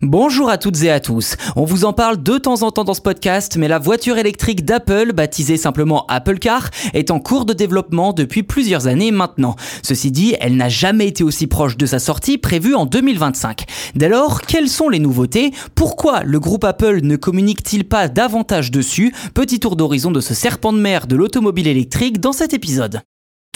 [0.00, 1.34] Bonjour à toutes et à tous.
[1.56, 4.64] On vous en parle de temps en temps dans ce podcast, mais la voiture électrique
[4.64, 9.56] d'Apple, baptisée simplement Apple Car, est en cours de développement depuis plusieurs années maintenant.
[9.82, 13.64] Ceci dit, elle n'a jamais été aussi proche de sa sortie prévue en 2025.
[13.96, 15.50] Dès lors, quelles sont les nouveautés?
[15.74, 19.12] Pourquoi le groupe Apple ne communique-t-il pas davantage dessus?
[19.34, 23.00] Petit tour d'horizon de ce serpent de mer de l'automobile électrique dans cet épisode.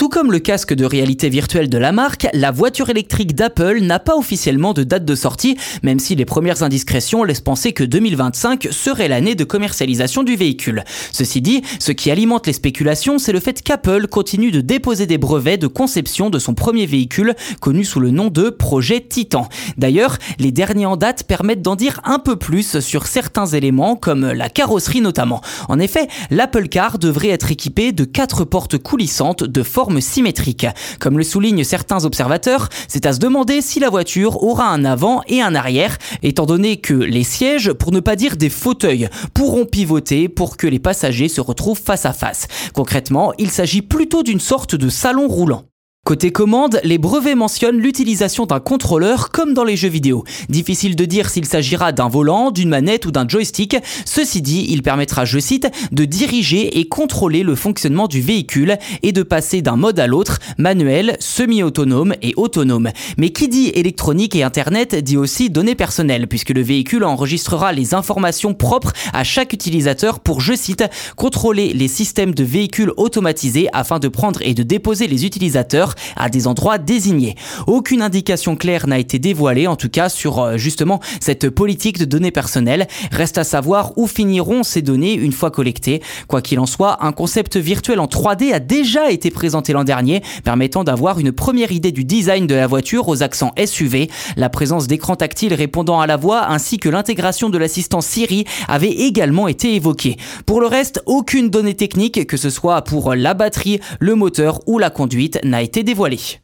[0.03, 4.01] Tout comme le casque de réalité virtuelle de la marque, la voiture électrique d'Apple n'a
[4.01, 8.67] pas officiellement de date de sortie, même si les premières indiscrétions laissent penser que 2025
[8.73, 10.83] serait l'année de commercialisation du véhicule.
[11.13, 15.19] Ceci dit, ce qui alimente les spéculations, c'est le fait qu'Apple continue de déposer des
[15.19, 19.49] brevets de conception de son premier véhicule, connu sous le nom de projet Titan.
[19.79, 24.33] D'ailleurs, les derniers en date permettent d'en dire un peu plus sur certains éléments, comme
[24.33, 25.43] la carrosserie notamment.
[25.69, 30.67] En effet, l'Apple Car devrait être équipé de quatre portes coulissantes de forme symétrique.
[31.01, 35.23] Comme le soulignent certains observateurs, c'est à se demander si la voiture aura un avant
[35.29, 39.67] et un arrière, étant donné que les sièges, pour ne pas dire des fauteuils, pourront
[39.67, 42.47] pivoter pour que les passagers se retrouvent face à face.
[42.75, 45.65] Concrètement, il s'agit plutôt d'une sorte de salon roulant.
[46.05, 50.25] Côté commande, les brevets mentionnent l'utilisation d'un contrôleur comme dans les jeux vidéo.
[50.49, 53.77] Difficile de dire s'il s'agira d'un volant, d'une manette ou d'un joystick.
[54.05, 59.13] Ceci dit, il permettra, je cite, de diriger et contrôler le fonctionnement du véhicule et
[59.13, 62.91] de passer d'un mode à l'autre, manuel, semi-autonome et autonome.
[63.17, 67.95] Mais qui dit électronique et internet dit aussi données personnelles puisque le véhicule enregistrera les
[67.95, 70.83] informations propres à chaque utilisateur pour, je cite,
[71.15, 76.29] contrôler les systèmes de véhicules automatisés afin de prendre et de déposer les utilisateurs à
[76.29, 77.37] des endroits désignés.
[77.67, 82.05] Aucune indication claire n'a été dévoilée, en tout cas sur euh, justement cette politique de
[82.05, 82.87] données personnelles.
[83.11, 86.03] Reste à savoir où finiront ces données une fois collectées.
[86.29, 90.23] Quoi qu'il en soit, un concept virtuel en 3D a déjà été présenté l'an dernier,
[90.45, 94.09] permettant d'avoir une première idée du design de la voiture aux accents SUV.
[94.37, 98.91] La présence d'écrans tactiles répondant à la voix ainsi que l'intégration de l'assistant Siri avait
[98.91, 100.17] également été évoquée.
[100.47, 104.79] Pour le reste, aucune donnée technique, que ce soit pour la batterie, le moteur ou
[104.79, 106.42] la conduite, n'a été dévoilé.